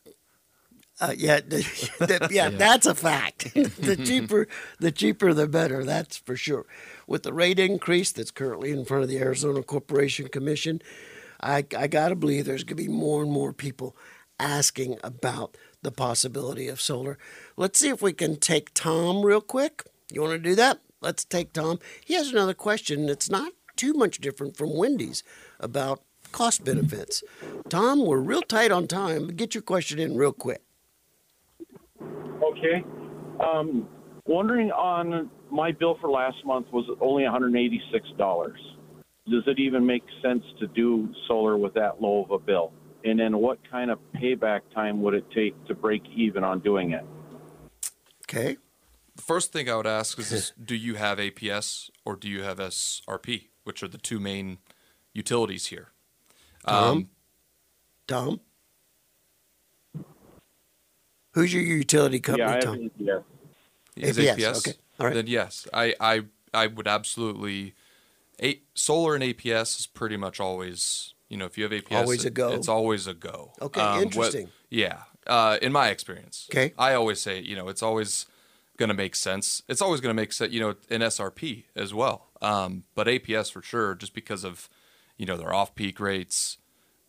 [1.01, 1.57] Uh, yeah, the,
[1.99, 3.53] the- yeah, that's a fact.
[3.53, 4.47] the cheaper,
[4.79, 5.83] the cheaper, the better.
[5.83, 6.65] That's for sure.
[7.07, 10.81] With the rate increase that's currently in front of the Arizona Corporation Commission,
[11.41, 13.95] I, I got to believe there's going to be more and more people
[14.39, 17.17] asking about the possibility of solar.
[17.57, 19.83] Let's see if we can take Tom real quick.
[20.11, 20.79] You want to do that?
[21.01, 21.79] Let's take Tom.
[22.03, 25.23] He has another question that's not too much different from Wendy's
[25.59, 27.23] about cost benefits.
[27.69, 29.27] Tom, we're real tight on time.
[29.27, 30.61] Get your question in real quick.
[32.43, 32.83] Okay.
[33.39, 33.87] Um,
[34.25, 38.53] wondering on my bill for last month was only $186.
[39.27, 42.71] Does it even make sense to do solar with that low of a bill?
[43.03, 46.91] And then what kind of payback time would it take to break even on doing
[46.91, 47.05] it?
[48.23, 48.57] Okay.
[49.15, 52.43] The first thing I would ask is, is do you have APS or do you
[52.43, 54.57] have SRP, which are the two main
[55.13, 55.91] utilities here?
[56.67, 57.09] Tom?
[58.07, 58.39] Tom?
[61.35, 62.73] Who's your utility company, yeah, I Tom?
[62.75, 63.23] an APS.
[63.97, 64.57] Is APS, APS?
[64.57, 64.77] okay.
[64.99, 65.13] All right.
[65.13, 66.21] Then yes, I, I,
[66.53, 67.75] I would absolutely.
[68.41, 72.23] A, solar and APS is pretty much always, you know, if you have APS, Always
[72.25, 72.51] a it- go.
[72.53, 73.51] It's always a go.
[73.61, 74.49] Okay, what- interesting.
[74.69, 76.47] yeah, uh, in my experience.
[76.51, 76.73] Okay.
[76.77, 78.25] I always say, you know, it's always
[78.77, 79.61] going to make sense.
[79.69, 82.27] It's always going to make sense, you know, in SRP as well.
[82.41, 84.69] Um, but APS for sure, just because of,
[85.17, 86.57] you know, their off-peak rates,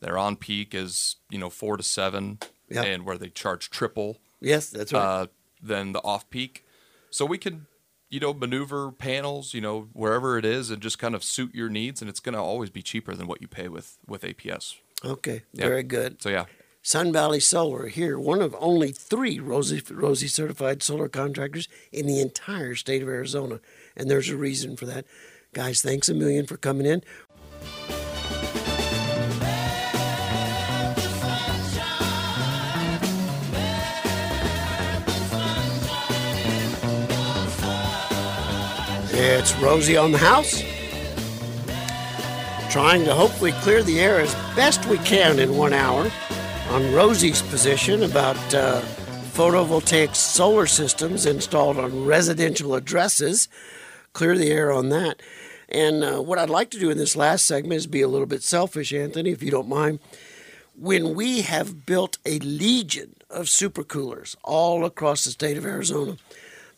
[0.01, 2.83] their on-peak is, you know, four to seven, Yeah.
[2.83, 5.01] and where they charge triple Yes, that's right.
[5.03, 5.27] uh,
[5.63, 6.65] than the off peak.
[7.11, 7.67] So we can,
[8.11, 11.69] you know, maneuver panels, you know, wherever it is, and just kind of suit your
[11.69, 14.75] needs, and it's going to always be cheaper than what you pay with with APS.
[15.05, 15.67] okay, yeah.
[15.67, 16.21] very good.
[16.23, 16.45] So yeah,
[16.83, 22.21] Sun Valley Solar here, one of only three Rosie, Rosie certified solar contractors in the
[22.21, 23.61] entire state of Arizona.
[23.97, 25.05] And there's a reason for that.
[25.53, 27.03] Guys, thanks a million for coming in.
[39.19, 40.61] It's Rosie on the house.
[42.71, 46.11] Trying to hopefully clear the air as best we can in one hour
[46.69, 48.83] on Rosie's position about uh,
[49.33, 53.49] photovoltaic solar systems installed on residential addresses.
[54.13, 55.23] Clear the air on that.
[55.71, 58.27] And uh, what I'd like to do in this last segment is be a little
[58.27, 59.99] bit selfish, Anthony, if you don't mind.
[60.79, 66.19] When we have built a legion of supercoolers all across the state of Arizona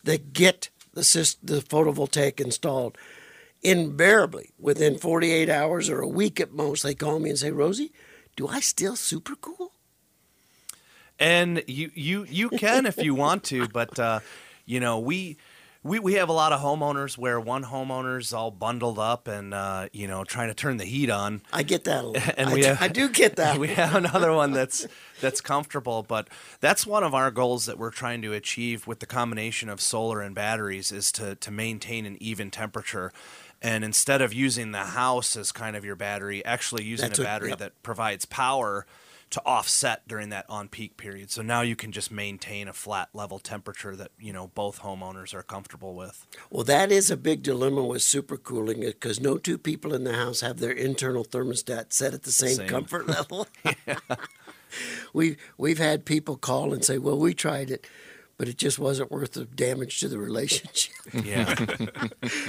[0.05, 2.97] that get the, the photovoltaic installed,
[3.61, 7.91] invariably within 48 hours or a week at most, they call me and say, Rosie,
[8.35, 9.73] do I still super cool?
[11.19, 14.21] And you you you can if you want to, but uh,
[14.65, 15.35] you know we
[15.81, 19.87] We, we have a lot of homeowners where one homeowner's all bundled up and uh,
[19.93, 21.41] you know trying to turn the heat on.
[21.53, 22.33] I get that a lot.
[22.37, 23.57] and I we have, I do get that.
[23.59, 24.87] We have another one that's
[25.21, 26.27] that's comfortable, but
[26.59, 30.21] that's one of our goals that we're trying to achieve with the combination of solar
[30.21, 33.13] and batteries is to to maintain an even temperature.
[33.61, 37.23] And instead of using the house as kind of your battery, actually using That's a
[37.23, 37.59] battery yep.
[37.59, 38.85] that provides power
[39.31, 41.29] to offset during that on peak period.
[41.29, 45.33] So now you can just maintain a flat level temperature that, you know, both homeowners
[45.35, 46.25] are comfortable with.
[46.49, 50.41] Well, that is a big dilemma with supercooling because no two people in the house
[50.41, 52.67] have their internal thermostat set at the same, Same.
[52.67, 53.47] comfort level.
[55.13, 57.87] we we've had people call and say, "Well, we tried it,
[58.37, 60.93] but it just wasn't worth the damage to the relationship.
[61.23, 61.55] Yeah.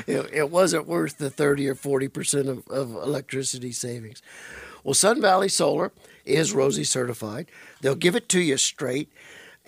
[0.07, 4.23] it, it wasn't worth the thirty or forty percent of, of electricity savings."
[4.85, 5.93] Well, Sun Valley Solar
[6.31, 7.51] is Rosie certified.
[7.81, 9.13] They'll give it to you straight.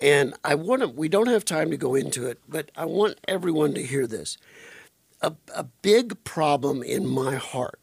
[0.00, 3.20] And I want to, we don't have time to go into it, but I want
[3.28, 4.38] everyone to hear this.
[5.20, 7.78] A, a big problem in my heart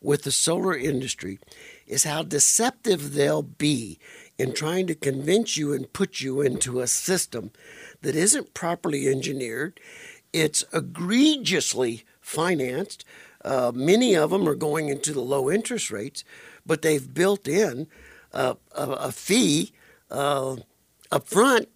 [0.00, 1.40] with the solar industry
[1.86, 3.98] is how deceptive they'll be
[4.38, 7.50] in trying to convince you and put you into a system
[8.02, 9.80] that isn't properly engineered.
[10.32, 13.04] It's egregiously financed.
[13.44, 16.24] Uh, many of them are going into the low interest rates,
[16.66, 17.86] but they've built in
[18.34, 19.72] a, a fee
[20.10, 20.56] uh,
[21.10, 21.68] up front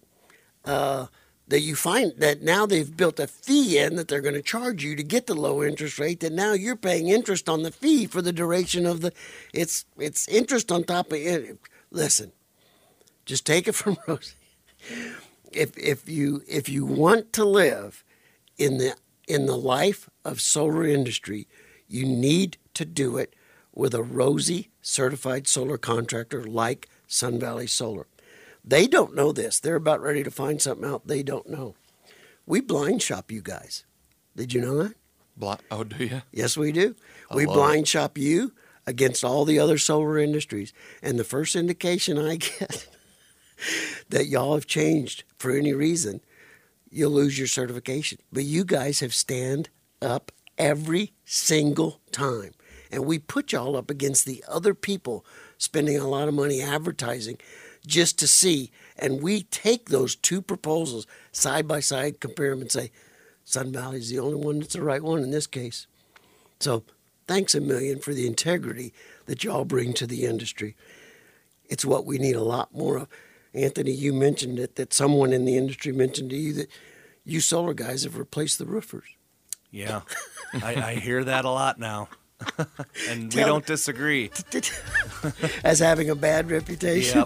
[0.65, 1.07] uh,
[1.47, 4.83] that you find that now they've built a fee in that they're going to charge
[4.83, 8.05] you to get the low interest rate that now you're paying interest on the fee
[8.05, 9.11] for the duration of the
[9.53, 11.57] it's it's interest on top of it
[11.91, 12.31] listen
[13.25, 14.35] just take it from rosie.
[15.51, 18.03] If if you if you want to live
[18.57, 18.95] in the
[19.27, 21.47] in the life of solar industry
[21.87, 23.33] you need to do it
[23.79, 28.07] with a Rosie certified solar contractor like sun valley solar
[28.63, 29.59] they don't know this.
[29.59, 31.75] They're about ready to find something out they don't know.
[32.45, 33.83] We blind shop you guys.
[34.35, 34.95] Did you know that?
[35.71, 36.21] Oh, do you?
[36.31, 36.95] Yes, we do.
[37.31, 38.53] I we blind shop you
[38.85, 40.73] against all the other solar industries.
[41.01, 42.87] And the first indication I get
[44.09, 46.21] that y'all have changed for any reason,
[46.89, 48.19] you'll lose your certification.
[48.31, 49.69] But you guys have stand
[50.01, 52.51] up every single time.
[52.91, 55.25] And we put y'all up against the other people
[55.57, 57.37] spending a lot of money advertising
[57.85, 58.71] just to see.
[58.97, 62.91] And we take those two proposals side by side, compare them, and say,
[63.43, 65.87] Sun Valley's the only one that's the right one in this case.
[66.59, 66.83] So
[67.27, 68.93] thanks a million for the integrity
[69.25, 70.75] that y'all bring to the industry.
[71.69, 73.07] It's what we need a lot more of.
[73.53, 76.69] Anthony, you mentioned it that someone in the industry mentioned to you that
[77.25, 79.09] you solar guys have replaced the roofers.
[79.71, 80.01] Yeah.
[80.53, 82.09] I, I hear that a lot now.
[83.09, 84.31] and we don't disagree.
[85.63, 87.25] as having a bad reputation.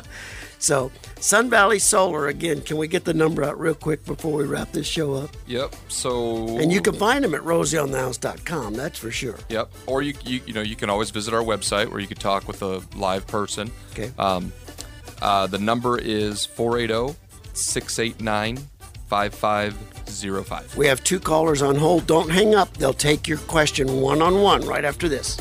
[0.58, 0.90] so,
[1.20, 4.72] Sun Valley Solar, again, can we get the number out real quick before we wrap
[4.72, 5.36] this show up?
[5.46, 5.74] Yep.
[5.88, 9.38] So And you can find them at rosieonthehouse.com, that's for sure.
[9.48, 9.70] Yep.
[9.86, 12.48] Or you, you you know you can always visit our website where you can talk
[12.48, 13.70] with a live person.
[13.92, 14.10] Okay.
[14.18, 14.52] Um,
[15.20, 16.46] uh, the number is
[19.08, 20.76] 480-689-5505.
[20.76, 22.06] We have two callers on hold.
[22.06, 22.76] Don't hang up.
[22.76, 25.38] They'll take your question one on one right after this.